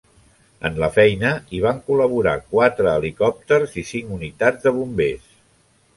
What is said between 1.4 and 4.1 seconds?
hi van col·laborar quatre helicòpters i